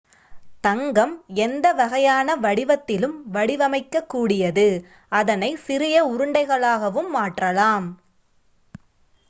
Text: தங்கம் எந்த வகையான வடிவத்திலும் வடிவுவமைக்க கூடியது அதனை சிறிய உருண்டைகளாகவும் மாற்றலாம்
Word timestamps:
தங்கம் 0.63 1.11
எந்த 1.37 1.73
வகையான 1.73 2.35
வடிவத்திலும் 2.35 3.13
வடிவுவமைக்க 3.27 4.03
கூடியது 4.05 4.67
அதனை 5.11 5.51
சிறிய 5.65 6.05
உருண்டைகளாகவும் 6.07 7.11
மாற்றலாம் 7.11 7.87